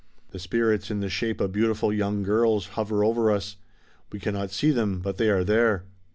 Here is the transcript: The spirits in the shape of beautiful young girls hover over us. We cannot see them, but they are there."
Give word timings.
The 0.31 0.39
spirits 0.39 0.89
in 0.89 0.99
the 0.99 1.09
shape 1.11 1.39
of 1.39 1.51
beautiful 1.51 1.93
young 1.93 2.23
girls 2.23 2.69
hover 2.69 3.03
over 3.03 3.29
us. 3.29 3.57
We 4.11 4.19
cannot 4.19 4.49
see 4.49 4.71
them, 4.71 4.97
but 4.99 5.17
they 5.17 5.29
are 5.29 5.43
there." 5.43 5.83